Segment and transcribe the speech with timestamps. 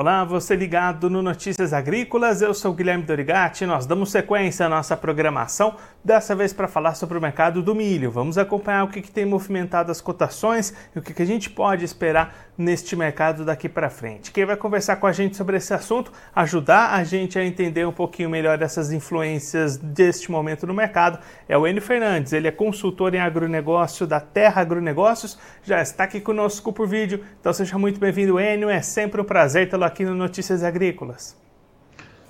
[0.00, 3.66] Olá, você ligado no Notícias Agrícolas, eu sou Guilherme Dorigati.
[3.66, 5.74] Nós damos sequência à nossa programação,
[6.04, 8.08] dessa vez para falar sobre o mercado do milho.
[8.08, 11.50] Vamos acompanhar o que, que tem movimentado as cotações e o que, que a gente
[11.50, 14.30] pode esperar neste mercado daqui para frente.
[14.30, 17.92] Quem vai conversar com a gente sobre esse assunto, ajudar a gente a entender um
[17.92, 21.18] pouquinho melhor essas influências deste momento no mercado,
[21.48, 22.32] é o Enio Fernandes.
[22.32, 27.24] Ele é consultor em agronegócio da Terra Agronegócios, já está aqui conosco por vídeo.
[27.40, 28.70] Então seja muito bem-vindo, Enio.
[28.70, 31.36] É sempre um prazer tê-lo aqui no Notícias Agrícolas.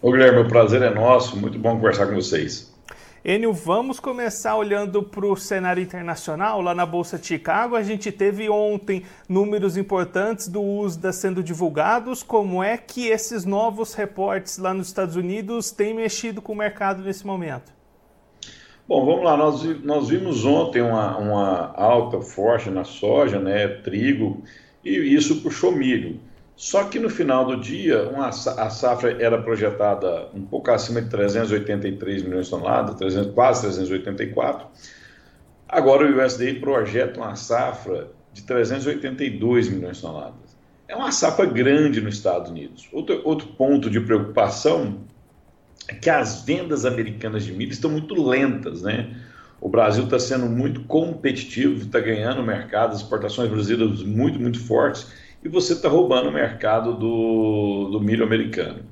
[0.01, 2.73] Ô Guilherme, o prazer é nosso, muito bom conversar com vocês.
[3.25, 6.63] Enio, vamos começar olhando para o cenário internacional.
[6.63, 12.23] Lá na Bolsa de Chicago, a gente teve ontem números importantes do USDA sendo divulgados.
[12.23, 17.03] Como é que esses novos reportes lá nos Estados Unidos têm mexido com o mercado
[17.03, 17.73] nesse momento?
[18.87, 19.37] Bom, vamos lá.
[19.37, 24.45] Nós, nós vimos ontem uma, uma alta forte na soja, né, trigo,
[24.85, 26.21] e isso puxou milho.
[26.59, 31.09] Só que no final do dia, uma, a safra era projetada um pouco acima de
[31.09, 34.67] 383 milhões de toneladas, 300, quase 384.
[35.69, 40.59] Agora o USDA projeta uma safra de 382 milhões de toneladas.
[40.89, 42.89] É uma safra grande nos Estados Unidos.
[42.93, 45.03] Outro, outro ponto de preocupação
[45.87, 49.17] é que as vendas americanas de milho estão muito lentas, né?
[49.61, 55.07] O Brasil está sendo muito competitivo, está ganhando mercado, as exportações brasileiras muito, muito fortes
[55.43, 58.83] e você está roubando o mercado do, do milho americano.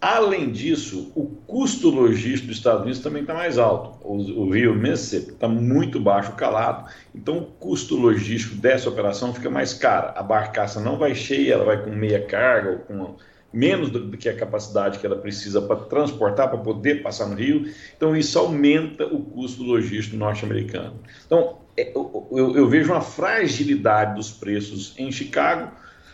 [0.00, 3.98] Além disso, o custo logístico dos Estados Unidos também está mais alto.
[4.06, 9.48] O, o rio Mississippi está muito baixo calado, então o custo logístico dessa operação fica
[9.48, 10.12] mais caro.
[10.14, 13.16] A barcaça não vai cheia, ela vai com meia carga ou com
[13.54, 17.36] menos do, do que a capacidade que ela precisa para transportar, para poder passar no
[17.36, 17.72] rio.
[17.96, 20.98] Então isso aumenta o custo logístico norte-americano.
[21.24, 25.72] Então é, eu, eu, eu, vejo uma fragilidade dos preços em Chicago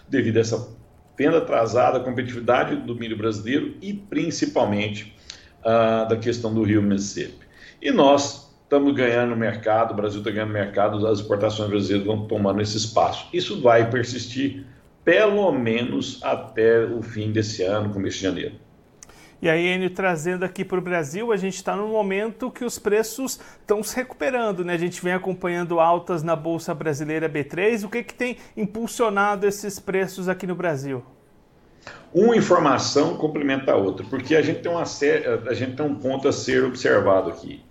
[0.08, 0.68] devido a essa
[1.16, 5.14] tenda atrasada, competitividade do milho brasileiro e principalmente
[5.60, 7.46] uh, da questão do rio Mississippi.
[7.80, 12.60] E nós estamos ganhando mercado, o Brasil está ganhando mercado, as exportações brasileiras vão tomando
[12.60, 13.28] esse espaço.
[13.32, 14.64] Isso vai persistir
[15.10, 18.54] pelo menos até o fim desse ano, começo de janeiro.
[19.42, 22.78] E aí, Enio, trazendo aqui para o Brasil, a gente está num momento que os
[22.78, 24.74] preços estão se recuperando, né?
[24.74, 27.84] A gente vem acompanhando altas na Bolsa Brasileira B3.
[27.84, 31.02] O que, que tem impulsionado esses preços aqui no Brasil?
[32.14, 36.28] Uma informação complementa a outra, porque a gente tem, uma a gente tem um ponto
[36.28, 37.64] a ser observado aqui.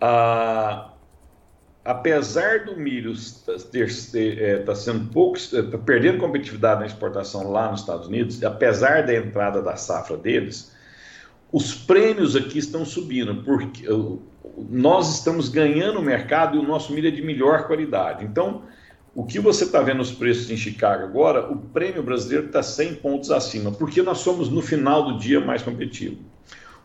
[0.00, 0.90] Ah,
[1.86, 3.54] apesar do milho estar
[4.14, 9.14] é, tá sendo pouco, tá perdendo competitividade na exportação lá nos Estados Unidos, apesar da
[9.14, 10.74] entrada da safra deles,
[11.52, 13.86] os prêmios aqui estão subindo, porque
[14.68, 18.24] nós estamos ganhando o mercado e o nosso milho é de melhor qualidade.
[18.24, 18.62] Então,
[19.14, 22.96] o que você está vendo os preços em Chicago agora, o prêmio brasileiro está 100
[22.96, 26.18] pontos acima, porque nós somos, no final do dia, mais competitivos.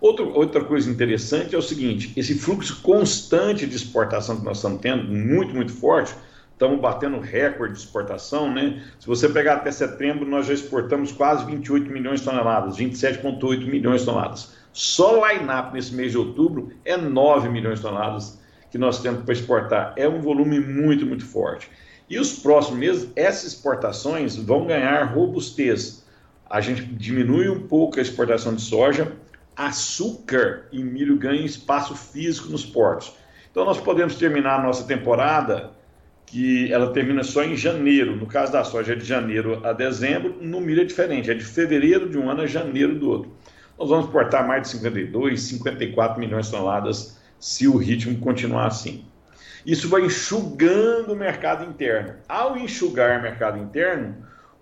[0.01, 4.81] Outro, outra coisa interessante é o seguinte: esse fluxo constante de exportação que nós estamos
[4.81, 6.15] tendo, muito, muito forte,
[6.53, 8.83] estamos batendo recorde de exportação, né?
[8.99, 14.01] Se você pegar até setembro, nós já exportamos quase 28 milhões de toneladas, 27,8 milhões
[14.01, 14.53] de toneladas.
[14.73, 18.39] Só o line-up nesse mês de outubro é 9 milhões de toneladas
[18.71, 19.93] que nós temos para exportar.
[19.97, 21.69] É um volume muito, muito forte.
[22.09, 26.03] E os próximos meses, essas exportações vão ganhar robustez.
[26.49, 29.11] A gente diminui um pouco a exportação de soja,
[29.55, 33.13] açúcar e milho ganham espaço físico nos portos.
[33.51, 35.71] Então nós podemos terminar a nossa temporada
[36.25, 38.15] que ela termina só em janeiro.
[38.15, 41.43] No caso da soja é de janeiro a dezembro, no milho é diferente, é de
[41.43, 43.31] fevereiro de um ano a janeiro do outro.
[43.77, 49.03] Nós vamos exportar mais de 52, 54 milhões de toneladas se o ritmo continuar assim.
[49.65, 52.13] Isso vai enxugando o mercado interno.
[52.29, 54.15] Ao enxugar o mercado interno,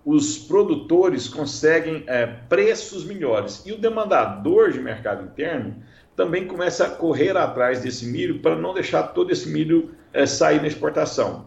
[0.04, 3.62] os produtores conseguem é, preços melhores.
[3.66, 5.76] E o demandador de mercado interno
[6.16, 10.60] também começa a correr atrás desse milho para não deixar todo esse milho é, sair
[10.60, 11.46] na exportação.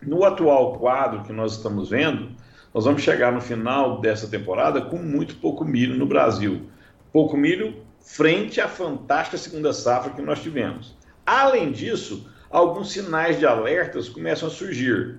[0.00, 2.30] No atual quadro que nós estamos vendo,
[2.74, 6.62] nós vamos chegar no final dessa temporada com muito pouco milho no Brasil.
[7.12, 10.96] Pouco milho frente à fantástica segunda safra que nós tivemos.
[11.24, 15.18] Além disso, alguns sinais de alertas começam a surgir.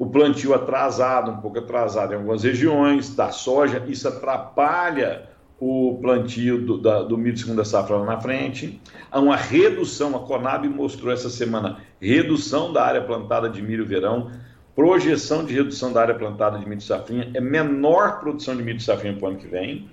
[0.00, 5.28] O plantio atrasado, um pouco atrasado em algumas regiões, da soja, isso atrapalha
[5.60, 8.80] o plantio do, da, do milho de segunda safra lá na frente.
[9.10, 14.30] Há uma redução, a Conab mostrou essa semana, redução da área plantada de milho verão,
[14.74, 18.78] projeção de redução da área plantada de milho de safrinha, é menor produção de milho
[18.78, 19.86] de safrinha para o ano que vem.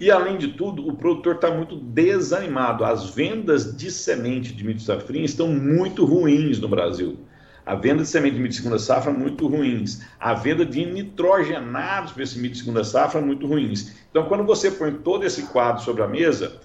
[0.00, 2.84] E, além de tudo, o produtor está muito desanimado.
[2.84, 7.16] As vendas de semente de milho safrinha estão muito ruins no Brasil.
[7.66, 10.04] A venda de semente de milho de segunda safra muito ruins.
[10.20, 13.94] A venda de nitrogenados para esse milho de segunda safra muito ruins.
[14.10, 16.60] Então, quando você põe todo esse quadro sobre a mesa,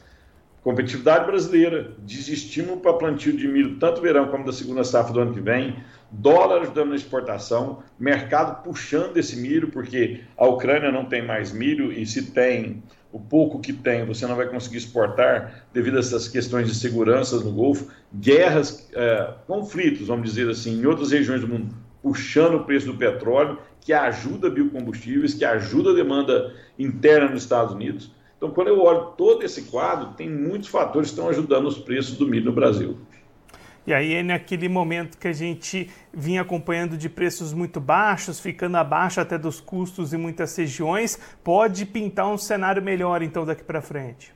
[0.61, 5.33] competitividade brasileira, desestímulo para plantio de milho, tanto verão como da segunda safra do ano
[5.33, 5.77] que vem,
[6.11, 11.93] dólar ajudando na exportação, mercado puxando esse milho, porque a Ucrânia não tem mais milho
[11.93, 16.27] e se tem o pouco que tem, você não vai conseguir exportar devido a essas
[16.27, 21.47] questões de segurança no Golfo, guerras, é, conflitos, vamos dizer assim, em outras regiões do
[21.47, 27.43] mundo, puxando o preço do petróleo, que ajuda biocombustíveis, que ajuda a demanda interna nos
[27.43, 28.11] Estados Unidos.
[28.37, 32.17] Então, quando eu olho todo esse quadro, tem muitos fatores que estão ajudando os preços
[32.17, 32.97] do milho no Brasil.
[33.89, 38.77] E aí é naquele momento que a gente vinha acompanhando de preços muito baixos, ficando
[38.77, 43.81] abaixo até dos custos em muitas regiões, pode pintar um cenário melhor então daqui para
[43.81, 44.31] frente?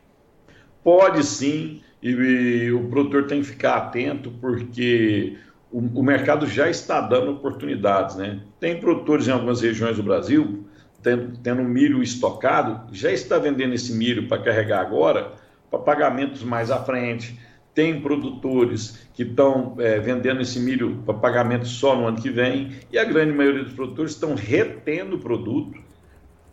[0.83, 5.37] Pode sim, e, o produtor tem que ficar atento porque
[5.71, 8.41] o, o, mercado já está dando oportunidades, né?
[8.59, 10.65] Tem produtores em algumas regiões do Brasil
[11.03, 15.33] tendo, tendo milho estocado, já está vendendo esse milho para carregar agora
[15.69, 17.37] para pagamentos mais à frente
[17.73, 22.71] tem produtores que estão é, vendendo esse milho para pagamento só no ano que vem,
[22.91, 25.79] e a grande maioria dos produtores estão retendo o produto,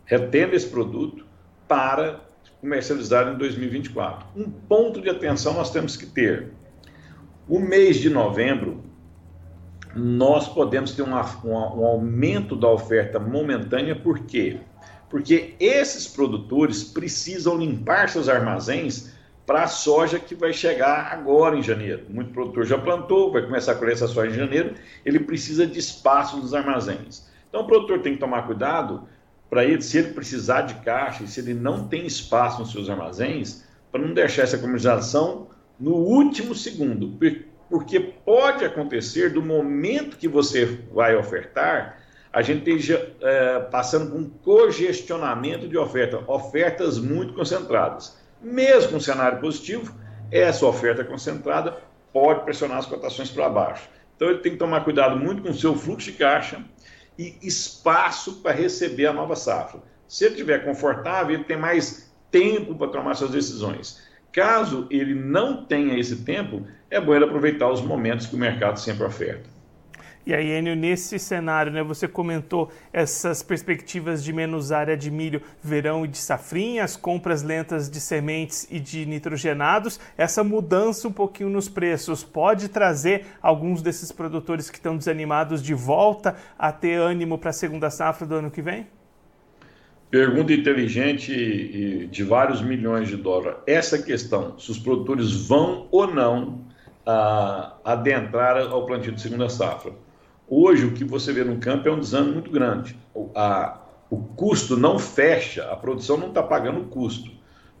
[0.05, 1.25] retendo esse produto
[1.67, 2.19] para
[2.59, 4.27] comercializar em 2024.
[4.35, 6.51] Um ponto de atenção nós temos que ter.
[7.47, 8.83] O mês de novembro,
[9.95, 14.57] nós podemos ter uma, uma, um aumento da oferta momentânea, por quê?
[15.09, 19.11] Porque esses produtores precisam limpar seus armazéns
[19.45, 22.05] para a soja que vai chegar agora em janeiro.
[22.09, 25.79] Muito produtor já plantou, vai começar a colher essa soja em janeiro, ele precisa de
[25.79, 27.29] espaço nos armazéns.
[27.49, 29.07] Então o produtor tem que tomar cuidado
[29.49, 32.89] para ele, se ele precisar de caixa e se ele não tem espaço nos seus
[32.89, 37.17] armazéns, para não deixar essa comercialização no último segundo,
[37.69, 41.97] porque pode acontecer do momento que você vai ofertar,
[42.31, 48.20] a gente esteja é, passando por um congestionamento de oferta, ofertas muito concentradas.
[48.41, 49.93] Mesmo com cenário positivo,
[50.31, 51.77] essa oferta concentrada
[52.11, 53.87] pode pressionar as cotações para baixo.
[54.15, 56.63] Então ele tem que tomar cuidado muito com o seu fluxo de caixa
[57.17, 59.81] e espaço para receber a nova safra.
[60.07, 64.01] Se ele estiver confortável, ele tem mais tempo para tomar suas decisões.
[64.31, 68.79] Caso ele não tenha esse tempo, é bom ele aproveitar os momentos que o mercado
[68.79, 69.49] sempre oferta.
[70.25, 75.41] E aí, Enio, nesse cenário, né, você comentou essas perspectivas de menos área de milho
[75.63, 79.99] verão e de safrinha, as compras lentas de sementes e de nitrogenados.
[80.17, 85.73] Essa mudança um pouquinho nos preços pode trazer alguns desses produtores que estão desanimados de
[85.73, 88.87] volta a ter ânimo para a segunda safra do ano que vem?
[90.11, 93.59] Pergunta inteligente de vários milhões de dólares.
[93.65, 96.65] Essa questão, se os produtores vão ou não
[97.05, 99.93] a, adentrar ao plantio de segunda safra.
[100.53, 102.97] Hoje, o que você vê no campo é um desânimo muito grande.
[103.13, 103.79] O, a,
[104.09, 107.31] o custo não fecha, a produção não está pagando o custo.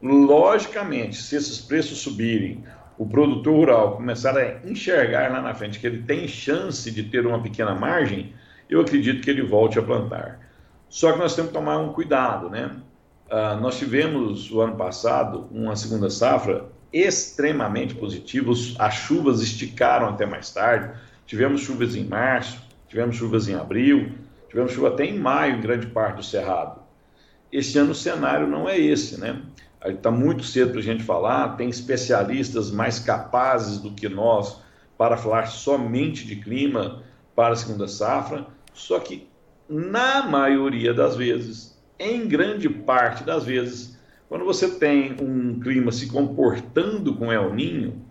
[0.01, 2.63] Logicamente, se esses preços subirem,
[2.97, 7.27] o produtor rural começar a enxergar lá na frente que ele tem chance de ter
[7.27, 8.33] uma pequena margem,
[8.69, 10.39] eu acredito que ele volte a plantar.
[10.87, 12.71] Só que nós temos que tomar um cuidado, né?
[13.29, 20.25] Uh, nós tivemos o ano passado uma segunda safra extremamente positiva, as chuvas esticaram até
[20.25, 20.93] mais tarde,
[21.31, 24.11] Tivemos chuvas em março, tivemos chuvas em abril,
[24.49, 26.81] tivemos chuva até em maio em grande parte do Cerrado.
[27.49, 29.41] Este ano o cenário não é esse, né?
[29.85, 34.59] Está muito cedo para a gente falar, tem especialistas mais capazes do que nós
[34.97, 37.01] para falar somente de clima.
[37.33, 39.25] para a segunda safra, só que
[39.69, 43.97] na maioria das vezes, em grande parte das vezes,
[44.27, 48.10] quando você tem um clima se comportando com El Ninho,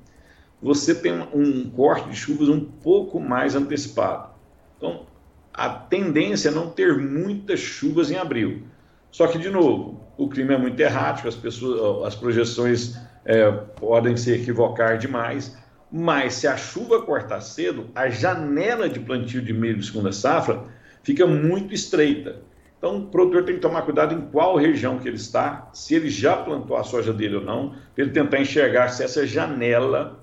[0.62, 4.30] você tem um corte de chuvas um pouco mais antecipado.
[4.76, 5.06] Então,
[5.52, 8.62] a tendência é não ter muitas chuvas em abril.
[9.10, 14.16] Só que, de novo, o clima é muito errático, as, pessoas, as projeções é, podem
[14.16, 15.56] se equivocar demais,
[15.90, 20.64] mas se a chuva cortar cedo, a janela de plantio de milho de segunda safra
[21.02, 22.42] fica muito estreita.
[22.78, 26.08] Então, o produtor tem que tomar cuidado em qual região que ele está, se ele
[26.08, 30.19] já plantou a soja dele ou não, para ele tentar enxergar se essa janela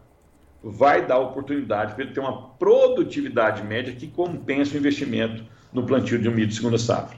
[0.63, 6.19] vai dar oportunidade para ele ter uma produtividade média que compensa o investimento no plantio
[6.19, 7.17] de um milho de segunda safra.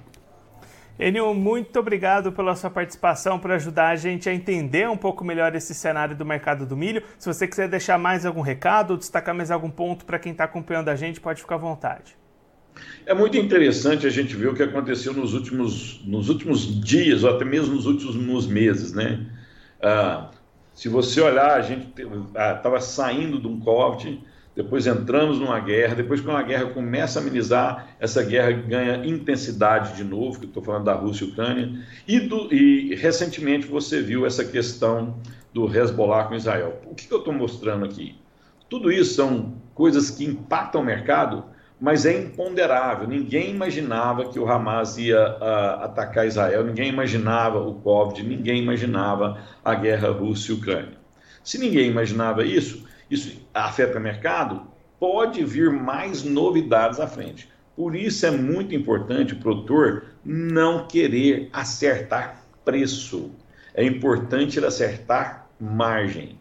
[0.99, 5.55] Enio, muito obrigado pela sua participação, para ajudar a gente a entender um pouco melhor
[5.55, 7.01] esse cenário do mercado do milho.
[7.17, 10.43] Se você quiser deixar mais algum recado ou destacar mais algum ponto para quem está
[10.43, 12.17] acompanhando a gente, pode ficar à vontade.
[13.05, 17.29] É muito interessante a gente ver o que aconteceu nos últimos, nos últimos dias, ou
[17.29, 19.25] até mesmo nos últimos meses, né?
[19.81, 20.31] Ah,
[20.79, 21.89] se você olhar, a gente
[22.29, 24.23] estava ah, saindo de um Covid,
[24.55, 29.97] depois entramos numa guerra, depois quando a guerra começa a amenizar, essa guerra ganha intensidade
[29.97, 34.25] de novo, que estou falando da Rússia e Ucrânia, e, do, e, recentemente você viu
[34.25, 35.17] essa questão
[35.53, 36.81] do Hezbollah com Israel.
[36.85, 38.15] O que, que eu estou mostrando aqui?
[38.69, 41.43] Tudo isso são coisas que impactam o mercado,
[41.79, 43.07] mas é imponderável.
[43.07, 49.41] Ninguém imaginava que o Hamas ia uh, atacar Israel, ninguém imaginava o Covid, ninguém imaginava
[49.63, 50.97] a guerra Rússia Ucrânia.
[51.43, 54.63] Se ninguém imaginava isso, isso afeta o mercado,
[54.99, 57.49] pode vir mais novidades à frente.
[57.75, 63.31] Por isso é muito importante o produtor não querer acertar preço.
[63.73, 66.37] É importante ele acertar margem.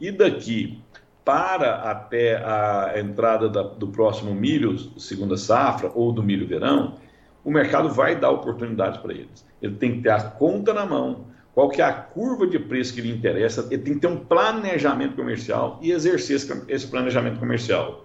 [0.00, 0.82] E daqui
[1.30, 6.96] para até a entrada da, do próximo milho, segunda safra, ou do milho verão,
[7.44, 9.46] o mercado vai dar oportunidades para eles.
[9.62, 12.92] Ele tem que ter a conta na mão, qual que é a curva de preço
[12.92, 18.04] que lhe interessa, ele tem que ter um planejamento comercial e exercer esse planejamento comercial.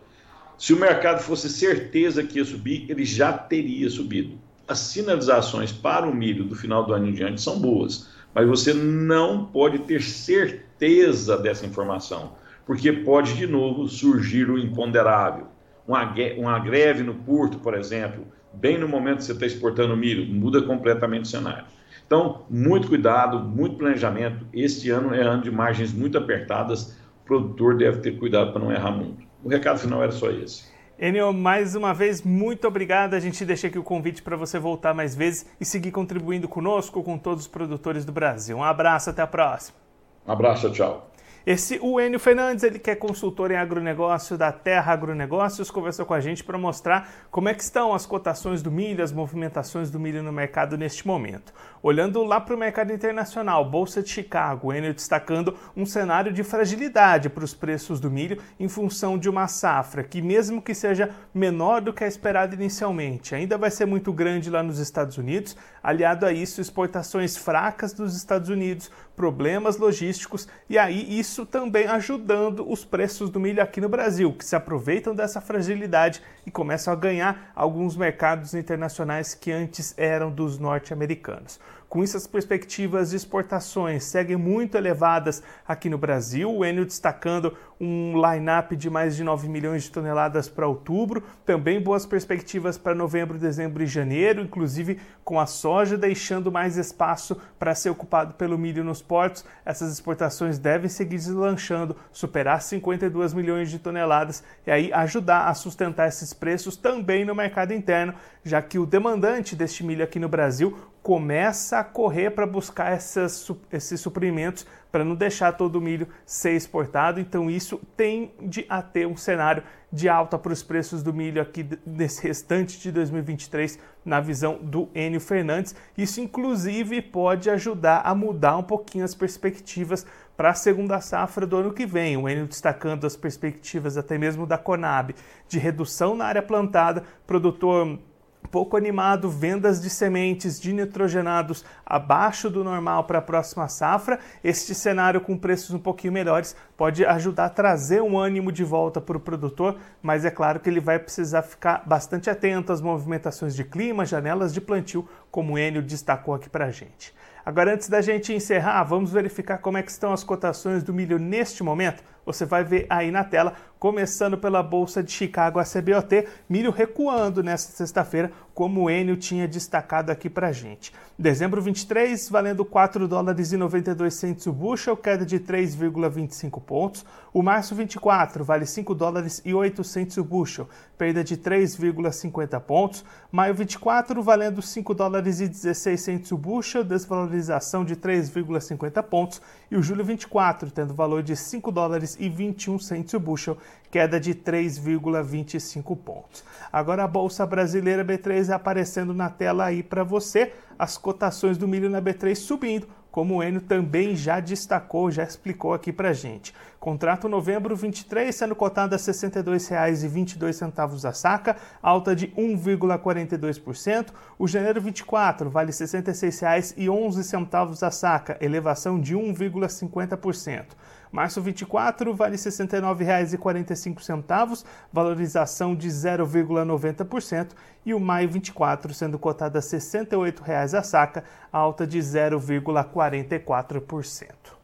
[0.56, 4.38] Se o mercado fosse certeza que ia subir, ele já teria subido.
[4.68, 8.72] As sinalizações para o milho do final do ano em diante são boas, mas você
[8.72, 15.48] não pode ter certeza dessa informação porque pode de novo surgir o imponderável.
[15.88, 20.26] Uma, uma greve no porto, por exemplo, bem no momento que você está exportando milho,
[20.26, 21.66] muda completamente o cenário.
[22.06, 24.46] Então, muito cuidado, muito planejamento.
[24.54, 28.72] Este ano é ano de margens muito apertadas, o produtor deve ter cuidado para não
[28.72, 29.26] errar muito.
[29.44, 30.74] O recado final era só esse.
[30.98, 33.16] Enio, mais uma vez, muito obrigado.
[33.16, 37.04] A gente deixa aqui o convite para você voltar mais vezes e seguir contribuindo conosco,
[37.04, 38.58] com todos os produtores do Brasil.
[38.58, 39.78] Um abraço, até a próxima.
[40.26, 41.12] Um abraço, tchau.
[41.46, 46.16] Esse, o Enio Fernandes, ele que é consultor em agronegócio da Terra Agronegócios, conversou com
[46.16, 50.00] a gente para mostrar como é que estão as cotações do milho, as movimentações do
[50.00, 51.54] milho no mercado neste momento.
[51.84, 56.44] Olhando lá para o mercado internacional, Bolsa de Chicago, o Enio destacando um cenário de
[56.44, 61.12] fragilidade para os preços do milho em função de uma safra que, mesmo que seja
[61.32, 65.56] menor do que a esperada inicialmente, ainda vai ser muito grande lá nos Estados Unidos.
[65.84, 72.72] Aliado a isso, exportações fracas dos Estados Unidos, problemas logísticos e aí isso também ajudando
[72.72, 76.96] os preços do milho aqui no Brasil, que se aproveitam dessa fragilidade e começam a
[76.96, 81.60] ganhar alguns mercados internacionais que antes eram dos norte-americanos.
[81.88, 86.52] Com isso, as perspectivas de exportações seguem muito elevadas aqui no Brasil.
[86.52, 91.24] O Enio destacando um line-up de mais de 9 milhões de toneladas para outubro.
[91.46, 97.40] Também boas perspectivas para novembro, dezembro e janeiro, inclusive com a soja deixando mais espaço
[97.60, 99.46] para ser ocupado pelo milho nos portos.
[99.66, 106.08] Essas exportações devem seguir deslanchando, superar 52 milhões de toneladas e aí ajudar a sustentar
[106.08, 108.14] esses preços também no mercado interno,
[108.44, 113.52] já que o demandante deste milho aqui no Brasil começa a correr para buscar essas,
[113.72, 117.20] esses suprimentos para não deixar todo o milho ser exportado.
[117.20, 119.62] Então, isso tende a ter um cenário
[119.94, 124.90] de alta para os preços do milho aqui nesse restante de 2023, na visão do
[124.96, 125.76] Enio Fernandes.
[125.96, 131.58] Isso, inclusive, pode ajudar a mudar um pouquinho as perspectivas para a segunda safra do
[131.58, 132.18] ano que vem.
[132.18, 135.14] O Enio destacando as perspectivas até mesmo da Conab
[135.48, 138.00] de redução na área plantada, produtor
[138.46, 144.20] pouco animado, vendas de sementes de nitrogenados abaixo do normal para a próxima safra.
[144.44, 149.02] Este cenário com preços um pouquinho melhores pode ajudar a trazer um ânimo de volta
[149.02, 153.56] para o produtor, mas é claro que ele vai precisar ficar bastante atento às movimentações
[153.56, 157.14] de clima, janelas de plantio, como o Enio destacou aqui para a gente.
[157.46, 161.20] Agora, antes da gente encerrar, vamos verificar como é que estão as cotações do milho
[161.20, 162.04] neste momento.
[162.26, 167.44] Você vai ver aí na tela, começando pela Bolsa de Chicago, a CBOT, milho recuando
[167.44, 170.92] nesta sexta-feira, como o Enio tinha destacado aqui para gente.
[171.20, 177.06] Dezembro 23, valendo 4 dólares e 92 centos o bushel, queda de 3,25 pontos.
[177.34, 183.04] O março 24 vale 5 dólares e 8 centos o bushel, perda de 3,50 pontos.
[183.30, 189.42] Maio 24 valendo 5 dólares e 16 centos o bushel, desvalorização de 3,50 pontos.
[189.70, 193.58] E o julho 24 tendo valor de 5 dólares e 21 centos o bushel,
[193.92, 196.44] queda de 3,25 pontos.
[196.72, 201.90] Agora a Bolsa Brasileira B3 aparecendo na tela aí para você, as cotações do milho
[201.90, 206.54] na B3 subindo, como o Enio também já destacou, já explicou aqui para gente.
[206.86, 214.10] Contrato novembro 23 sendo cotado a R$ 62,22 a saca, alta de 1,42%.
[214.38, 220.66] O janeiro 24 vale R$ 66,11 a saca, elevação de 1,50%.
[221.12, 224.64] Março 24 vale R$ 69,45,
[224.94, 231.88] valorização de 0,90%, e o maio 24 sendo cotado a R$ 68,00 a saca, alta
[231.88, 234.55] de 0,44%.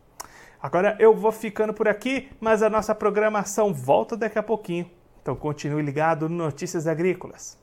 [0.62, 4.90] Agora eu vou ficando por aqui, mas a nossa programação volta daqui a pouquinho.
[5.22, 7.61] Então continue ligado no Notícias Agrícolas.